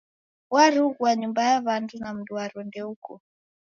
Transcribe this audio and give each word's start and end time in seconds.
Warughua 0.53 1.09
nyumba 1.19 1.41
ya 1.49 1.57
w'andu 1.65 1.95
na 1.99 2.09
mndwaro 2.15 2.59
ndeuko. 2.67 3.11